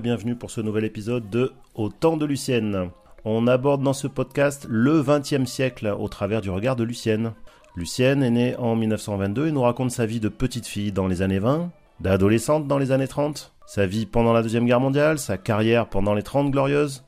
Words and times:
bienvenue 0.00 0.36
pour 0.36 0.52
ce 0.52 0.60
nouvel 0.60 0.84
épisode 0.84 1.28
de 1.28 1.52
Au 1.74 1.88
temps 1.88 2.16
de 2.16 2.24
Lucienne. 2.24 2.90
On 3.24 3.48
aborde 3.48 3.82
dans 3.82 3.92
ce 3.92 4.06
podcast 4.06 4.64
le 4.68 5.02
XXe 5.02 5.50
siècle 5.50 5.92
au 5.98 6.08
travers 6.08 6.40
du 6.40 6.50
regard 6.50 6.76
de 6.76 6.84
Lucienne. 6.84 7.32
Lucienne 7.74 8.22
est 8.22 8.30
née 8.30 8.56
en 8.56 8.76
1922 8.76 9.48
et 9.48 9.52
nous 9.52 9.62
raconte 9.62 9.90
sa 9.90 10.06
vie 10.06 10.20
de 10.20 10.28
petite 10.28 10.66
fille 10.66 10.92
dans 10.92 11.08
les 11.08 11.20
années 11.22 11.40
20, 11.40 11.70
d'adolescente 11.98 12.68
dans 12.68 12.78
les 12.78 12.92
années 12.92 13.08
30, 13.08 13.52
sa 13.66 13.86
vie 13.86 14.06
pendant 14.06 14.32
la 14.32 14.42
Deuxième 14.42 14.66
Guerre 14.66 14.80
mondiale, 14.80 15.18
sa 15.18 15.36
carrière 15.36 15.88
pendant 15.88 16.14
les 16.14 16.22
30 16.22 16.52
glorieuses, 16.52 17.04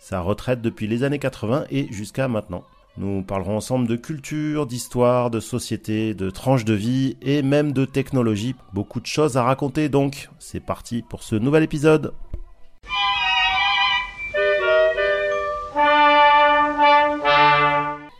sa 0.00 0.20
retraite 0.20 0.60
depuis 0.60 0.88
les 0.88 1.04
années 1.04 1.20
80 1.20 1.66
et 1.70 1.86
jusqu'à 1.92 2.26
maintenant. 2.26 2.64
Nous 2.96 3.22
parlerons 3.22 3.56
ensemble 3.56 3.88
de 3.88 3.96
culture, 3.96 4.66
d'histoire, 4.66 5.28
de 5.28 5.40
société, 5.40 6.14
de 6.14 6.30
tranches 6.30 6.64
de 6.64 6.74
vie 6.74 7.16
et 7.22 7.42
même 7.42 7.72
de 7.72 7.84
technologie. 7.84 8.54
Beaucoup 8.72 9.00
de 9.00 9.06
choses 9.06 9.36
à 9.36 9.42
raconter 9.42 9.88
donc. 9.88 10.28
C'est 10.38 10.60
parti 10.60 11.02
pour 11.02 11.24
ce 11.24 11.34
nouvel 11.34 11.64
épisode. 11.64 12.14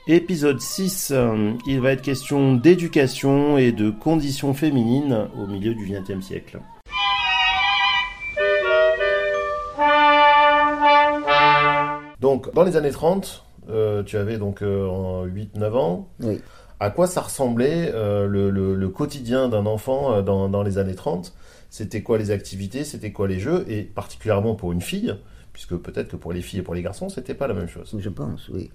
Épisode 0.09 0.61
6, 0.61 1.13
euh, 1.13 1.53
il 1.67 1.81
va 1.81 1.93
être 1.93 2.03
question 2.03 2.55
d'éducation 2.55 3.57
et 3.57 3.71
de 3.71 3.91
conditions 3.91 4.55
féminines 4.55 5.29
au 5.39 5.47
milieu 5.47 5.75
du 5.75 5.87
XXe 5.87 6.21
siècle. 6.21 6.61
Donc, 12.21 12.53
dans 12.53 12.65
les 12.65 12.77
années 12.77 12.91
30, 12.91 13.45
euh, 13.45 13.54
tu 14.07 14.17
avais 14.17 14.39
donc 14.39 14.61
8-9 14.61 14.65
euh, 14.65 15.73
ans. 15.73 16.09
Oui. 16.21 16.41
À 16.81 16.91
quoi 16.91 17.07
ça 17.07 17.21
ressemblait 17.21 17.91
euh, 17.95 18.27
le, 18.27 18.89
quotidien 18.89 19.49
d'un 19.49 19.67
enfant 19.67 20.23
dans, 20.23 20.63
les 20.63 20.79
années 20.79 20.95
30 20.95 21.35
C'était 21.71 22.03
quoi 22.03 22.19
les 22.19 22.31
activités? 22.31 22.85
C'était 22.85 23.13
quoi 23.13 23.29
les 23.29 23.39
jeux? 23.39 23.65
Et 23.69 23.83
particulièrement 23.83 24.55
pour 24.55 24.73
une 24.73 24.81
fille, 24.81 25.15
puisque 25.53 25.77
peut-être 25.77 26.09
que 26.09 26.17
pour 26.17 26.33
les 26.33 26.43
filles 26.43 26.61
et 26.61 26.63
pour 26.63 26.75
les 26.75 26.83
garçons, 26.83 27.09
c'était 27.09 27.35
pas 27.35 27.47
la 27.47 27.55
même 27.55 27.69
chose. 27.69 27.95
Je 27.99 28.09
pense, 28.09 28.49
oui. 28.49 28.71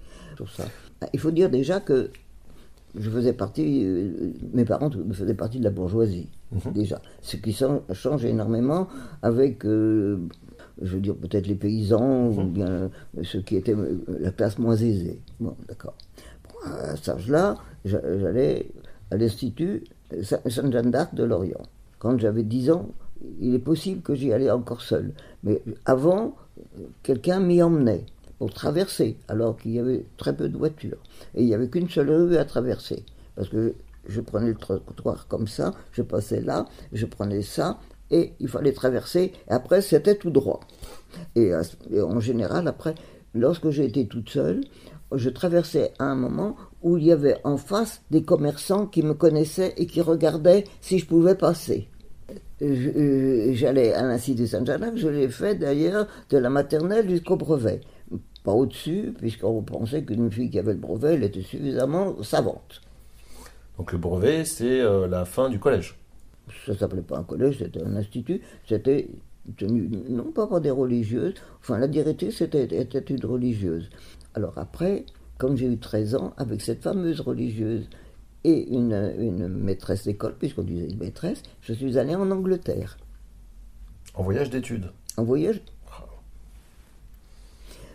ça. 0.56 0.64
Il 1.12 1.20
faut 1.20 1.30
dire 1.30 1.50
déjà 1.50 1.80
que 1.80 2.10
je 2.98 3.08
faisais 3.08 3.32
partie, 3.32 3.86
mes 4.52 4.64
parents 4.64 4.90
faisaient 5.12 5.34
partie 5.34 5.58
de 5.60 5.64
la 5.64 5.70
bourgeoisie, 5.70 6.28
mhm. 6.50 6.72
déjà. 6.72 7.00
Ce 7.20 7.36
qui 7.36 7.56
change 7.92 8.24
énormément 8.24 8.88
avec 9.22 9.64
je 10.80 10.94
veux 10.94 11.00
dire 11.00 11.14
peut-être 11.14 11.46
les 11.46 11.54
paysans 11.54 12.28
ou 12.28 12.42
mhm. 12.42 12.50
bien 12.50 12.90
ceux 13.22 13.40
qui 13.40 13.56
étaient 13.56 13.74
euh, 13.74 14.00
la 14.08 14.30
classe 14.30 14.58
moins 14.58 14.76
aisée. 14.76 15.20
Bon, 15.38 15.56
d'accord. 15.68 15.94
à 16.64 16.96
cet 16.96 17.08
âge-là, 17.10 17.56
j'allais 17.84 18.70
à 19.10 19.16
l'Institut 19.16 19.84
Sainte-Jeanne 20.22 20.90
d'Arc 20.90 21.14
de 21.14 21.24
Lorient. 21.24 21.62
Quand 21.98 22.18
j'avais 22.18 22.42
10 22.42 22.70
ans, 22.70 22.88
il 23.40 23.54
est 23.54 23.60
possible 23.60 24.02
que 24.02 24.14
j'y 24.14 24.32
allais 24.32 24.50
encore 24.50 24.80
seul. 24.80 25.12
Mais 25.44 25.62
avant, 25.84 26.34
quelqu'un 27.02 27.40
m'y 27.40 27.62
emmenait 27.62 28.06
pour 28.38 28.52
traverser, 28.52 29.18
alors 29.28 29.56
qu'il 29.56 29.72
y 29.72 29.78
avait 29.78 30.06
très 30.16 30.34
peu 30.34 30.48
de 30.48 30.56
voitures. 30.56 30.98
Et 31.34 31.42
il 31.42 31.46
n'y 31.46 31.54
avait 31.54 31.68
qu'une 31.68 31.88
seule 31.88 32.10
rue 32.10 32.36
à 32.36 32.44
traverser. 32.44 33.04
Parce 33.36 33.48
que 33.48 33.74
je 34.06 34.20
prenais 34.20 34.48
le 34.48 34.54
trottoir 34.54 35.26
comme 35.28 35.46
ça, 35.46 35.74
je 35.92 36.02
passais 36.02 36.40
là, 36.40 36.66
je 36.92 37.04
prenais 37.06 37.42
ça, 37.42 37.78
et 38.10 38.34
il 38.40 38.48
fallait 38.48 38.72
traverser, 38.72 39.32
après 39.48 39.82
c'était 39.82 40.16
tout 40.16 40.30
droit. 40.30 40.60
Et, 41.36 41.52
en 41.54 42.20
général, 42.20 42.68
après, 42.68 42.94
lorsque 43.34 43.70
j'ai 43.70 43.84
été 43.84 44.06
toute 44.06 44.30
seule, 44.30 44.62
je 45.12 45.28
traversais 45.28 45.92
à 45.98 46.04
un 46.04 46.14
moment 46.14 46.56
où 46.82 46.96
il 46.96 47.04
y 47.04 47.12
avait 47.12 47.36
en 47.44 47.56
face 47.56 48.02
des 48.10 48.22
commerçants 48.22 48.86
qui 48.86 49.02
me 49.02 49.14
connaissaient 49.14 49.74
et 49.76 49.86
qui 49.86 50.00
regardaient 50.00 50.64
si 50.80 50.98
je 50.98 51.06
pouvais 51.06 51.34
passer. 51.34 51.88
Euh, 52.62 53.52
j'allais 53.54 53.94
à 53.94 54.02
l'Institut 54.02 54.46
Saint-Jacques, 54.46 54.96
je 54.96 55.08
l'ai 55.08 55.28
fait 55.28 55.54
d'ailleurs 55.54 56.06
de 56.28 56.38
la 56.38 56.50
maternelle 56.50 57.08
jusqu'au 57.08 57.36
brevet. 57.36 57.80
Pas 58.44 58.52
au-dessus, 58.52 59.14
puisqu'on 59.18 59.62
pensait 59.62 60.04
qu'une 60.04 60.30
fille 60.30 60.50
qui 60.50 60.58
avait 60.58 60.72
le 60.72 60.78
brevet, 60.78 61.14
elle 61.14 61.24
était 61.24 61.42
suffisamment 61.42 62.22
savante. 62.22 62.80
Donc 63.78 63.92
le 63.92 63.98
brevet, 63.98 64.44
c'est 64.44 64.80
euh, 64.80 65.06
la 65.08 65.24
fin 65.24 65.48
du 65.48 65.58
collège 65.58 65.99
ça 66.66 66.76
s'appelait 66.76 67.02
pas 67.02 67.18
un 67.18 67.24
collège, 67.24 67.58
c'était 67.58 67.82
un 67.82 67.96
institut, 67.96 68.40
c'était 68.68 69.08
tenu 69.56 69.88
non 70.08 70.30
pas 70.32 70.46
par 70.46 70.60
des 70.60 70.70
religieuses, 70.70 71.34
enfin 71.60 71.78
la 71.78 71.88
directrice 71.88 72.40
était, 72.40 72.64
était 72.64 73.00
une 73.00 73.24
religieuse. 73.24 73.88
Alors 74.34 74.56
après, 74.58 75.04
comme 75.38 75.56
j'ai 75.56 75.66
eu 75.66 75.78
13 75.78 76.14
ans, 76.14 76.34
avec 76.36 76.60
cette 76.60 76.82
fameuse 76.82 77.20
religieuse 77.20 77.88
et 78.44 78.68
une, 78.72 79.14
une 79.18 79.48
maîtresse 79.48 80.04
d'école, 80.04 80.36
puisqu'on 80.38 80.62
disait 80.62 80.88
une 80.88 80.98
maîtresse, 80.98 81.42
je 81.62 81.72
suis 81.72 81.98
allé 81.98 82.14
en 82.14 82.30
Angleterre. 82.30 82.98
En 84.14 84.22
voyage 84.22 84.50
d'études 84.50 84.90
En 85.16 85.24
voyage 85.24 85.62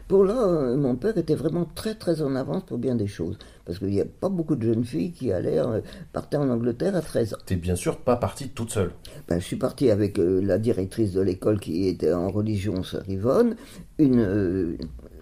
pour 0.08 0.24
là, 0.24 0.36
euh, 0.36 0.78
mon 0.78 0.96
père 0.96 1.18
était 1.18 1.36
vraiment 1.36 1.66
très 1.74 1.96
très 1.96 2.22
en 2.22 2.36
avance 2.36 2.64
pour 2.64 2.78
bien 2.78 2.96
des 2.96 3.08
choses. 3.08 3.38
Parce 3.66 3.80
qu'il 3.80 3.90
n'y 3.90 4.02
a 4.02 4.06
pas 4.06 4.30
beaucoup 4.30 4.56
de 4.56 4.62
jeunes 4.62 4.86
filles 4.86 5.12
qui 5.12 5.32
allaient 5.32 5.60
euh, 5.60 5.82
partir 6.14 6.42
en 6.42 6.50
Angleterre 6.50 6.96
à 6.96 7.02
13 7.02 7.34
ans. 7.34 7.38
T'es 7.46 7.56
bien 7.56 7.76
sûr 7.76 7.98
pas 7.98 8.16
partie 8.16 8.50
toute 8.50 8.70
seule 8.70 8.92
ben, 9.28 9.40
Je 9.40 9.46
suis 9.46 9.56
partie 9.56 9.90
avec 9.90 10.20
euh, 10.20 10.42
la 10.42 10.60
directrice 10.60 11.14
de 11.14 11.22
l'école 11.22 11.60
qui 11.60 11.88
était 11.88 12.14
en 12.14 12.30
religion 12.30 12.82
à 12.94 13.00
Rivonne, 13.00 13.56
une, 13.98 14.78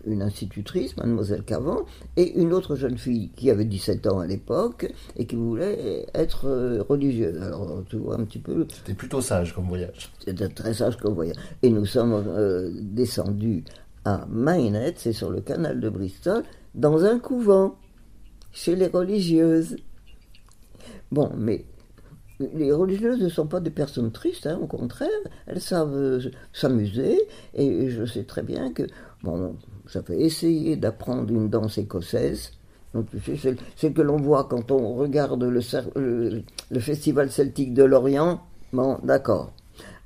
une 0.06 0.22
institutrice, 0.22 0.98
mademoiselle 0.98 1.44
Cavant, 1.44 1.86
et 2.18 2.38
une 2.38 2.52
autre 2.52 2.76
jeune 2.76 2.98
fille 2.98 3.30
qui 3.38 3.50
avait 3.50 3.64
17 3.64 4.06
ans 4.08 4.20
à 4.20 4.28
l'époque 4.28 4.92
et 5.16 5.26
qui 5.26 5.38
voulait 5.38 6.06
être 6.14 6.84
religieuse. 6.90 7.42
Alors 7.42 7.84
tu 7.90 7.96
vois 7.96 8.16
un 8.16 8.26
petit 8.26 8.40
peu... 8.40 8.68
C'était 8.70 8.96
plutôt 8.96 9.22
sage 9.22 9.56
comme 9.56 9.68
voyage. 9.68 10.12
C'était 10.20 10.50
très 10.50 10.74
sage 10.74 10.98
comme 10.98 11.14
voyage. 11.14 11.38
Et 11.62 11.70
nous 11.70 11.86
sommes 11.86 12.22
descendus 12.82 13.64
à 14.06 14.26
Mainet, 14.30 14.94
c'est 14.98 15.14
sur 15.14 15.30
le 15.30 15.42
canal 15.42 15.80
de 15.80 15.90
Bristol, 15.90 16.44
dans 16.76 17.06
un 17.06 17.20
couvent, 17.20 17.76
chez 18.52 18.76
les 18.76 18.88
religieuses. 18.88 19.78
Bon, 21.12 21.32
mais 21.38 21.66
les 22.40 22.72
religieuses 22.72 23.22
ne 23.22 23.30
sont 23.30 23.48
pas 23.48 23.60
des 23.60 23.70
personnes 23.70 24.12
tristes, 24.12 24.48
hein, 24.48 24.60
au 24.62 24.68
contraire, 24.68 25.10
elles 25.48 25.62
savent 25.62 25.96
euh, 25.96 26.32
s'amuser, 26.52 27.20
et 27.54 27.90
je 27.90 28.06
sais 28.06 28.24
très 28.24 28.44
bien 28.44 28.74
que, 28.74 28.84
bon, 29.22 29.56
j'avais 29.88 30.20
essayé 30.20 30.76
d'apprendre 30.76 31.32
une 31.32 31.50
danse 31.50 31.78
écossaise, 31.78 32.52
donc, 32.94 33.08
c'est 33.26 33.58
ce 33.76 33.88
que 33.88 34.02
l'on 34.02 34.18
voit 34.18 34.44
quand 34.44 34.70
on 34.70 34.94
regarde 34.96 35.44
le, 35.44 36.44
le 36.70 36.80
Festival 36.80 37.32
celtique 37.32 37.74
de 37.74 37.84
Lorient. 37.84 38.42
Bon, 38.72 39.00
d'accord. 39.04 39.52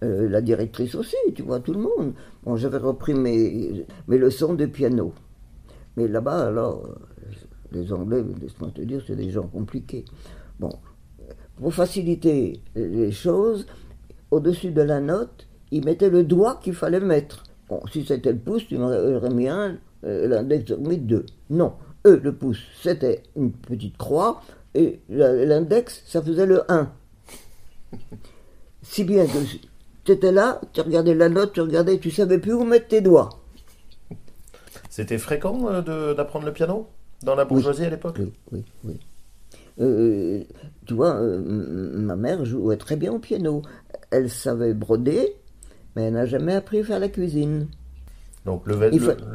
Euh, 0.03 0.29
la 0.29 0.41
directrice 0.41 0.93
aussi, 0.93 1.15
tu 1.33 1.41
vois, 1.41 1.59
tout 1.59 1.73
le 1.73 1.79
monde. 1.79 2.13
Bon, 2.43 2.55
j'avais 2.55 2.77
repris 2.77 3.15
mes, 3.15 3.85
mes 4.07 4.17
leçons 4.17 4.53
de 4.53 4.67
piano. 4.67 5.13
Mais 5.95 6.07
là-bas, 6.07 6.47
alors, 6.47 6.87
les 7.71 7.91
Anglais, 7.91 8.23
laisse-moi 8.39 8.69
te 8.73 8.81
dire, 8.81 9.01
c'est 9.07 9.15
des 9.15 9.31
gens 9.31 9.47
compliqués. 9.47 10.05
Bon, 10.59 10.69
pour 11.55 11.73
faciliter 11.73 12.61
les 12.75 13.11
choses, 13.11 13.65
au-dessus 14.29 14.71
de 14.71 14.81
la 14.81 14.99
note, 14.99 15.47
ils 15.71 15.83
mettaient 15.83 16.09
le 16.09 16.23
doigt 16.23 16.59
qu'il 16.61 16.73
fallait 16.73 16.99
mettre. 16.99 17.43
Bon, 17.67 17.81
si 17.91 18.05
c'était 18.05 18.31
le 18.31 18.39
pouce, 18.39 18.67
tu 18.67 18.77
m'aurais 18.77 19.29
mis 19.29 19.47
un, 19.47 19.77
euh, 20.03 20.27
l'index 20.27 20.71
mis 20.77 20.97
deux. 20.97 21.25
Non, 21.49 21.73
eux, 22.05 22.21
le 22.23 22.33
pouce, 22.33 22.59
c'était 22.81 23.23
une 23.35 23.51
petite 23.51 23.97
croix, 23.97 24.41
et 24.73 25.01
l'index, 25.09 26.03
ça 26.05 26.21
faisait 26.21 26.45
le 26.45 26.71
1. 26.71 26.91
Si 28.83 29.03
bien 29.03 29.25
que 29.25 29.39
tu 30.07 30.13
étais 30.13 30.31
là, 30.31 30.61
tu 30.71 30.79
regardais 30.79 31.13
la 31.13 31.27
note, 31.27 31.51
tu 31.51 31.59
regardais, 31.59 31.99
tu 31.99 32.11
savais 32.11 32.39
plus 32.39 32.53
où 32.53 32.63
mettre 32.63 32.87
tes 32.87 33.01
doigts. 33.01 33.29
C'était 34.89 35.17
fréquent 35.17 35.67
euh, 35.67 36.13
d'apprendre 36.13 36.45
le 36.45 36.53
piano 36.53 36.87
dans 37.23 37.35
la 37.35 37.43
bourgeoisie 37.43 37.83
à 37.83 37.89
l'époque? 37.89 38.15
Oui, 38.19 38.31
oui, 38.53 38.63
oui. 38.85 38.99
Euh, 39.79 40.43
tu 40.85 40.93
vois, 40.93 41.17
euh, 41.17 41.39
ma 41.97 42.15
mère 42.15 42.45
jouait 42.45 42.77
très 42.77 42.95
bien 42.95 43.11
au 43.11 43.19
piano. 43.19 43.61
Elle 44.09 44.29
savait 44.29 44.73
broder, 44.73 45.35
mais 45.95 46.03
elle 46.03 46.13
n'a 46.13 46.25
jamais 46.25 46.53
appris 46.53 46.79
à 46.79 46.83
faire 46.85 46.99
la 46.99 47.09
cuisine. 47.09 47.67
Donc 48.45 48.65
le, 48.65 48.79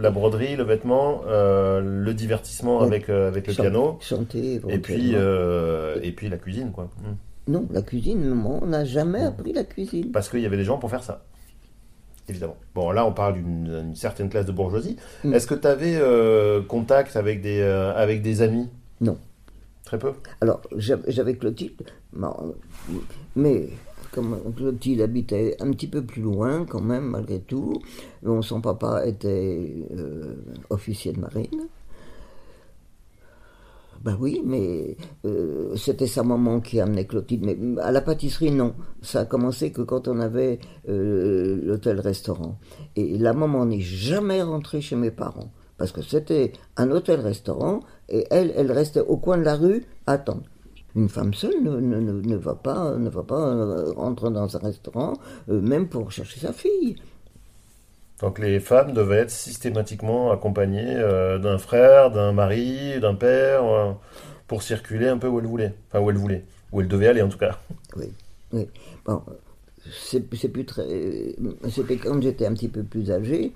la 0.01 0.11
broderie, 0.11 0.57
le 0.57 0.65
vêtement, 0.65 1.21
le 1.29 2.13
divertissement 2.13 2.81
avec, 2.81 3.11
avec 3.11 3.47
le 3.47 3.53
piano. 3.53 3.99
Chanter, 4.01 4.59
et 4.71 4.79
puis, 4.79 5.13
et 5.13 6.13
puis 6.13 6.31
la 6.31 6.39
cuisine, 6.39 6.73
quoi. 6.73 6.89
Hmm. 7.03 7.13
Non, 7.49 7.67
la 7.71 7.83
cuisine, 7.83 8.33
on 8.45 8.67
n'a 8.67 8.85
jamais 8.85 9.23
appris 9.23 9.53
la 9.53 9.65
cuisine. 9.65 10.13
Parce 10.13 10.29
qu'il 10.29 10.41
y 10.41 10.47
avait 10.47 10.57
des 10.57 10.65
gens 10.65 10.79
pour 10.79 10.91
faire 10.91 11.03
ça. 11.03 11.25
Évidemment. 12.29 12.57
Bon, 12.75 12.91
là, 12.93 13.05
on 13.05 13.13
parle 13.13 13.35
d'une 13.35 13.95
certaine 13.97 14.29
classe 14.29 14.47
de 14.47 14.53
bourgeoisie. 14.53 14.97
Mm. 15.25 15.35
Est-ce 15.35 15.47
que 15.47 15.55
tu 15.55 15.67
avais 15.67 15.97
euh, 15.97 16.63
contact 16.63 17.17
avec 17.17 17.41
des, 17.41 17.61
euh, 17.61 17.93
avec 17.95 18.23
des 18.23 18.43
amis? 18.43 18.69
Non. 19.01 19.19
Très 19.85 19.99
peu? 19.99 20.13
Alors, 20.41 20.63
j'avais 20.77 21.35
Clotilde, 21.35 21.83
mais 23.35 23.69
comme 24.13 24.39
Clotilde 24.57 25.01
habitait 25.01 25.57
un 25.61 25.71
petit 25.73 25.89
peu 25.89 26.03
plus 26.03 26.23
loin, 26.23 26.65
quand 26.65 26.81
même, 26.81 27.05
malgré 27.05 27.41
tout, 27.41 27.83
son 28.43 28.61
papa 28.61 29.05
était 29.05 29.87
euh, 29.97 30.37
officier 30.71 31.13
de 31.13 31.21
marine. 31.21 31.69
Ben 34.05 34.17
oui, 34.19 34.43
mais 34.45 34.97
euh, 35.25 35.77
c'était 35.77 36.09
sa 36.09 36.25
maman 36.25 36.61
qui 36.61 36.81
amenait 36.81 37.07
Clotilde. 37.07 37.45
Mais 37.45 37.57
à 37.81 37.93
la 37.93 38.01
pâtisserie, 38.01 38.51
non. 38.51 38.75
Ça 39.01 39.21
a 39.21 39.25
commencé 39.25 39.71
que 39.71 39.83
quand 39.83 40.09
on 40.09 40.19
avait 40.19 40.59
euh, 40.89 41.61
l'hôtel-restaurant. 41.63 42.59
Et 42.97 43.17
la 43.17 43.33
maman 43.33 43.65
n'est 43.65 43.81
jamais 43.81 44.43
rentrée 44.43 44.81
chez 44.81 44.97
mes 44.97 45.13
parents. 45.13 45.53
Parce 45.79 45.93
que 45.93 46.03
c'était 46.03 46.53
un 46.77 46.91
hôtel-restaurant 46.91 47.81
et 48.09 48.27
elle, 48.31 48.53
elle 48.57 48.73
restait 48.73 49.01
au 49.01 49.17
coin 49.17 49.39
de 49.39 49.45
la 49.45 49.55
rue 49.55 49.85
à 50.07 50.13
attendre. 50.13 50.43
Une 50.95 51.09
femme 51.09 51.33
seule 51.33 51.63
ne, 51.63 52.37
va 52.37 52.55
pas, 52.55 52.97
ne 52.97 53.09
va 53.09 53.23
pas 53.23 53.49
euh, 53.49 53.93
rentrer 53.93 54.31
dans 54.31 54.57
un 54.57 54.61
restaurant, 54.61 55.15
même 55.47 55.89
pour 55.89 56.11
chercher 56.13 56.41
sa 56.41 56.53
fille. 56.53 56.97
Donc 58.23 58.39
les 58.39 58.61
femmes 58.61 58.93
devaient 58.93 59.19
être 59.19 59.31
systématiquement 59.31 60.31
accompagnées 60.31 60.95
euh, 60.97 61.39
d'un 61.39 61.59
frère, 61.59 62.13
d'un 62.13 62.33
mari, 62.33 63.01
d'un 63.01 63.17
père, 63.17 63.65
euh, 63.65 63.93
pour 64.47 64.63
circuler 64.63 65.09
un 65.09 65.19
peu 65.19 65.27
où 65.27 65.41
elles 65.41 65.47
voulaient. 65.47 65.75
Enfin, 65.89 66.01
où 66.01 66.09
elles 66.09 66.17
voulaient. 66.17 66.45
Où 66.71 66.81
elles 66.81 66.89
devaient 66.89 67.09
aller, 67.09 67.21
en 67.21 67.29
tout 67.29 67.39
cas. 67.39 67.59
Oui, 67.97 68.13
oui. 68.53 68.69
Bon, 69.05 69.21
c'est 69.91 70.21
plus 70.21 70.65
très. 70.65 70.87
C'était 71.69 71.97
quand 71.97 72.23
j'étais 72.23 72.47
un 72.47 72.55
petit 72.55 72.69
peu 72.69 72.85
plus 72.85 73.11
âgé, 73.11 73.53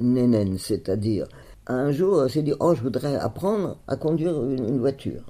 nénène, 0.00 0.56
c'est-à-dire. 0.56 1.26
Un 1.66 1.92
jour, 1.92 2.24
elle 2.24 2.30
s'est 2.30 2.42
dit 2.42 2.54
Oh, 2.58 2.74
je 2.74 2.80
voudrais 2.80 3.16
apprendre 3.16 3.76
à 3.86 3.96
conduire 3.96 4.42
une 4.42 4.78
voiture. 4.78 5.22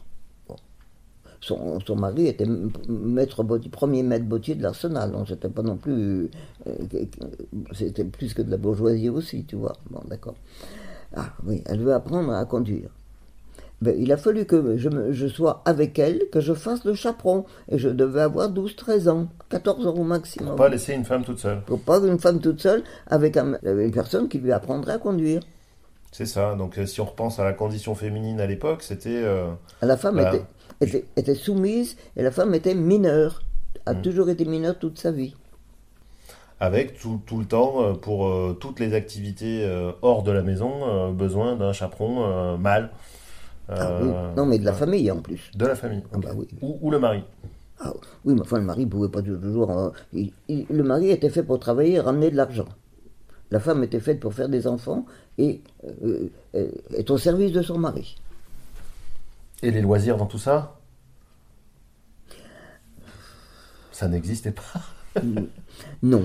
Son, 1.45 1.81
son 1.81 1.97
mari 1.97 2.29
était 2.29 2.47
maître 2.89 3.43
premier 3.73 4.03
maître 4.05 4.25
bottier 4.27 4.55
de 4.55 4.63
l'arsenal, 4.63 5.11
donc 5.11 5.27
c'était 5.29 5.49
pas 5.49 5.63
non 5.63 5.77
plus. 5.77 6.31
euh, 6.69 6.73
c'était 7.73 8.05
plus 8.05 8.33
que 8.33 8.43
de 8.43 8.51
la 8.51 8.57
bourgeoisie 8.57 9.09
aussi, 9.09 9.45
tu 9.45 9.57
vois. 9.57 9.73
Bon, 9.91 10.01
d'accord. 10.09 10.35
Ah 11.17 11.31
oui, 11.45 11.63
elle 11.67 11.81
veut 11.81 11.93
apprendre 11.95 12.33
à 12.33 12.45
conduire. 12.45 12.91
Ben, 13.81 13.97
il 13.99 14.13
a 14.13 14.17
fallu 14.17 14.45
que 14.45 14.77
je, 14.77 14.89
me- 14.89 15.11
je 15.13 15.27
sois 15.27 15.61
avec 15.65 15.99
elle, 15.99 16.23
que 16.31 16.41
je 16.41 16.55
fasse 16.55 16.85
le 16.85 16.95
chaperon. 16.95 17.45
Et 17.69 17.79
je 17.79 17.89
devais 17.89 18.21
avoir 18.21 18.49
12-13 18.49 19.09
ans, 19.09 19.27
14 19.49 19.85
ans 19.89 19.95
au 19.95 20.05
maximum. 20.05 20.55
Pas 20.55 20.69
laisser 20.69 20.95
une 20.95 21.05
femme 21.05 21.25
toute 21.25 21.41
seule. 21.41 21.63
Pour 21.63 21.81
pas 21.81 21.99
une 21.99 22.21
femme 22.21 22.39
toute 22.41 22.61
seule 22.61 22.85
avec 23.09 23.37
un- 23.37 23.59
une 23.65 23.91
personne 23.91 24.29
qui 24.29 24.39
lui 24.39 24.53
apprendrait 24.53 24.93
à 24.93 24.99
conduire. 24.99 25.41
C'est 26.13 26.27
ça. 26.27 26.55
Donc 26.55 26.79
euh, 26.79 26.87
si 26.87 27.01
on 27.01 27.07
repense 27.07 27.41
à 27.41 27.45
la 27.45 27.55
condition 27.55 27.97
féminine 27.97 28.39
à 28.39 28.47
l'époque, 28.47 28.83
c'était. 28.85 29.09
euh, 29.25 29.51
La 29.81 29.97
femme 29.97 30.15
Bah. 30.17 30.33
était, 30.35 30.45
était, 30.83 31.05
était 31.17 31.35
soumise 31.35 31.97
et 32.17 32.23
la 32.23 32.31
femme 32.31 32.55
était 32.55 32.75
mineure. 32.75 33.43
A 33.87 33.95
Mm. 33.95 34.03
toujours 34.03 34.29
été 34.29 34.45
mineure 34.45 34.79
toute 34.79 34.99
sa 34.99 35.11
vie. 35.11 35.35
avec 36.61 36.97
tout, 36.97 37.21
tout 37.27 37.39
le 37.41 37.45
temps, 37.45 37.83
euh, 37.83 37.93
pour 37.95 38.29
euh, 38.29 38.57
toutes 38.61 38.79
les 38.79 38.95
activités 38.95 39.65
euh, 39.65 39.91
hors 40.03 40.23
de 40.23 40.31
la 40.31 40.43
maison, 40.43 40.71
euh, 40.87 41.11
besoin 41.11 41.57
d'un 41.57 41.73
chaperon 41.73 42.57
mâle. 42.57 42.91
Ah 43.69 43.99
oui. 44.01 44.09
Non, 44.37 44.47
mais 44.47 44.59
de 44.61 44.65
la 44.65 44.73
famille 44.73 45.11
en 45.11 45.21
plus. 45.21 45.51
De 45.57 45.67
la 45.67 45.75
famille. 45.75 46.03
Ah 46.13 46.19
bah 46.19 46.31
oui. 46.37 46.47
ou, 46.61 46.79
ou 46.81 46.91
le 46.93 47.01
mari. 47.01 47.25
Ah, 47.81 47.93
oui, 48.25 48.35
mais 48.35 48.43
enfin, 48.43 48.59
le 48.59 48.65
mari 48.65 48.87
pouvait 48.87 49.09
pas 49.09 49.23
toujours. 49.23 49.93
il- 50.13 50.31
il- 50.49 50.67
le 50.71 50.85
mari 50.85 51.11
était 51.11 51.31
fait 51.31 51.43
pour 51.43 51.59
travailler 51.59 51.95
et 51.95 52.01
ramener 52.01 52.31
de 52.31 52.37
l'argent. 52.37 52.69
La 53.51 53.59
femme 53.59 53.83
était 53.83 53.99
faite 53.99 54.21
pour 54.21 54.33
faire 54.33 54.49
des 54.49 54.69
enfants 54.69 55.05
et 55.39 55.61
être 56.95 57.11
au 57.11 57.19
service 57.19 57.51
de 57.51 57.63
son 57.63 57.79
mari. 57.79 58.17
Et 59.63 59.71
les 59.71 59.81
loisirs 59.81 60.17
dans 60.17 60.27
tout 60.27 60.39
ça 60.39 60.81
Ça 63.93 64.09
n'existait 64.09 64.53
pas. 64.53 65.21
Non. 66.03 66.25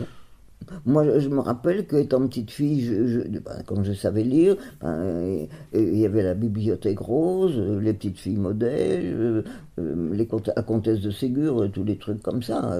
Moi, 0.85 1.19
je, 1.19 1.29
me 1.29 1.39
rappelle 1.39 1.87
qu'étant 1.87 2.27
petite 2.27 2.51
fille, 2.51 2.83
je, 2.83 3.07
je- 3.07 3.39
ben, 3.39 3.63
savais 3.93 4.23
lire, 4.23 4.55
ben, 4.81 4.87
euh, 4.89 5.45
il 5.73 5.97
y 5.97 6.05
avait 6.05 6.23
la 6.23 6.33
bibliothèque 6.33 6.99
rose, 6.99 7.53
euh, 7.57 7.79
les 7.79 7.93
petites 7.93 8.17
filles 8.19 8.37
modèles, 8.37 9.43
euh, 9.79 10.13
les 10.13 10.27
la 10.55 10.63
comtesse 10.63 10.99
de 10.99 11.11
Ségur, 11.11 11.69
tous 11.71 11.83
les 11.83 11.97
trucs 11.97 12.21
comme 12.21 12.41
ça. 12.43 12.75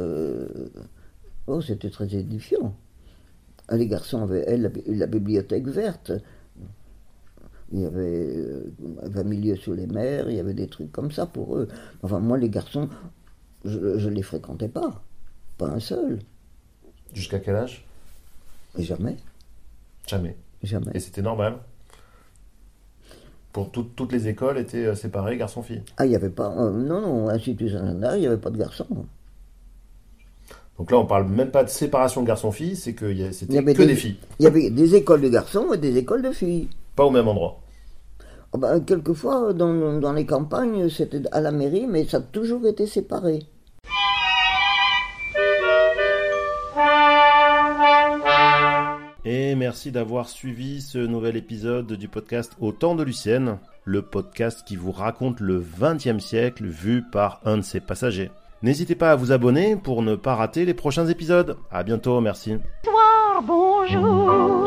Oh, 1.46 1.62
c'était 1.62 1.90
très 1.90 2.14
édifiant. 2.16 2.74
Les 3.72 3.88
garçons 3.88 4.24
avaient, 4.24 4.58
bi- 4.70 4.84
la 4.88 5.08
bibliothèque 5.08 5.68
verte. 5.68 6.12
Il 7.74 7.82
y 7.82 7.86
avait 7.86 8.28
euh, 8.36 8.72
20 9.04 9.24
milieux 9.24 9.56
sous 9.58 9.74
les 9.74 9.88
mers, 9.88 10.30
il 10.30 10.36
y 10.38 10.40
avait 10.40 10.54
des 10.54 10.68
trucs 10.68 10.92
comme 10.92 11.12
ça 11.12 11.26
pour 11.26 11.58
eux. 11.58 11.68
Enfin, 12.02 12.20
moi, 12.20 12.38
les 12.38 12.50
garçons, 12.50 12.88
je 13.66 13.78
ne 13.78 14.10
les 14.14 14.22
fréquentais 14.24 14.70
pas. 14.70 15.04
Pas 15.58 15.68
un 15.68 15.80
seul. 15.80 16.20
Jusqu'à 17.14 17.40
quel 17.40 17.56
âge? 17.56 17.84
Jamais. 18.78 19.18
Jamais. 20.08 20.36
Jamais. 20.64 20.92
Et 20.94 21.00
c'était 21.00 21.22
normal? 21.22 21.58
Pour 23.54 23.72
tout- 23.72 23.90
toutes 23.96 24.12
les 24.12 24.28
écoles 24.28 24.60
étaient 24.60 24.86
euh, 24.86 24.96
séparées, 24.96 25.36
garçons-filles. 25.38 25.82
Ah, 25.98 26.06
il 26.06 26.10
n'y 26.10 26.16
avait 26.16 26.30
pas. 26.30 26.52
euh, 26.58 26.72
non, 26.72 27.02
non, 27.02 27.30
Institut 27.30 27.70
Saint-Léonard, 27.70 28.16
il 28.18 28.22
n'y 28.22 28.28
avait 28.28 28.38
pas 28.38 28.52
de 28.52 28.58
garçons. 28.58 29.06
Donc 30.78 30.92
là, 30.92 30.98
on 31.00 31.06
parle 31.08 31.28
même 31.28 31.50
pas 31.50 31.64
de 31.64 31.70
séparation 31.70 32.22
de 32.22 32.28
garçons-filles, 32.28 32.76
c'est 32.76 32.94
que 32.94 33.32
c'était 33.32 33.58
avait 33.58 33.74
que 33.74 33.80
des- 33.82 33.88
des 33.88 33.96
filles. 33.96 34.18
Il 34.40 34.44
y 34.44 34.48
avait 34.48 34.70
des 34.70 34.94
écoles 34.96 35.22
de 35.22 35.30
garçons 35.30 35.74
et 35.74 35.78
des 35.80 35.98
écoles 35.98 36.22
de 36.22 36.32
filles. 36.32 36.70
Pas 36.98 37.06
au 37.06 37.12
même 37.12 37.28
endroit. 37.28 37.62
Oh, 38.52 38.58
ben, 38.58 38.82
quelquefois, 38.82 39.54
dans, 39.54 40.00
dans 40.00 40.14
les 40.14 40.26
campagnes, 40.26 40.90
c'était 40.90 41.22
à 41.32 41.40
la 41.40 41.52
mairie, 41.52 41.86
mais 41.88 42.06
ça 42.06 42.18
a 42.18 42.22
toujours 42.22 42.66
été 42.66 42.88
séparé. 42.88 43.46
Et 49.26 49.56
merci 49.56 49.92
d'avoir 49.92 50.28
suivi 50.28 50.82
ce 50.82 50.98
nouvel 50.98 51.38
épisode 51.38 51.94
du 51.94 52.08
podcast 52.08 52.54
Au 52.62 52.72
temps 52.72 52.96
de 52.96 53.04
Lucienne, 53.04 53.60
le 53.84 54.02
podcast 54.02 54.64
qui 54.66 54.76
vous 54.76 54.92
raconte 54.92 55.40
le 55.40 55.64
XXe 55.80 56.24
siècle 56.24 56.66
vu 56.66 57.04
par 57.04 57.42
un 57.46 57.58
de 57.58 57.62
ses 57.62 57.80
passagers. 57.80 58.32
N'hésitez 58.64 58.96
pas 58.96 59.12
à 59.12 59.16
vous 59.16 59.32
abonner 59.32 59.76
pour 59.76 60.02
ne 60.02 60.16
pas 60.16 60.34
rater 60.34 60.66
les 60.66 60.74
prochains 60.74 61.06
épisodes. 61.08 61.58
À 61.70 61.84
bientôt, 61.84 62.20
merci. 62.22 62.56
bonjour, 63.46 64.66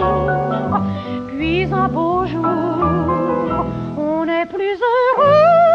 puis 1.40 1.64
un 1.72 1.88
beau 1.88 2.26
jour, 2.26 3.64
on 3.96 4.28
est 4.28 4.44
plus 4.44 4.78
heureux. 4.92 5.70